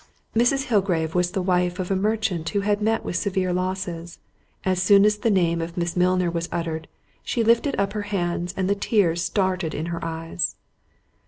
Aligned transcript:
Mrs. 0.35 0.63
Hillgrave 0.63 1.13
was 1.13 1.29
the 1.29 1.43
wife 1.43 1.77
of 1.77 1.91
a 1.91 1.95
merchant 1.95 2.49
who 2.49 2.61
had 2.61 2.81
met 2.81 3.05
with 3.05 3.15
severe 3.17 3.53
losses: 3.53 4.17
as 4.65 4.81
soon 4.81 5.05
as 5.05 5.17
the 5.19 5.29
name 5.29 5.61
of 5.61 5.77
Miss 5.77 5.95
Milner 5.95 6.31
was 6.31 6.49
uttered, 6.51 6.87
she 7.21 7.43
lifted 7.43 7.75
up 7.79 7.93
her 7.93 8.01
hands, 8.09 8.51
and 8.57 8.67
the 8.67 8.73
tears 8.73 9.21
started 9.23 9.75
in 9.75 9.85
her 9.93 10.03
eyes. 10.03 10.55